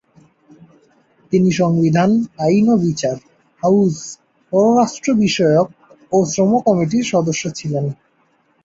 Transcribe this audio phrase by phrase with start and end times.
[1.31, 2.09] তিনি সংবিধান,
[2.39, 3.15] আইন ও বিচার,
[3.63, 3.95] হাউস,
[4.51, 5.67] পররাষ্ট্র বিষয়ক
[6.11, 7.85] ও শ্রম কমিটির সদস্য ছিলেন।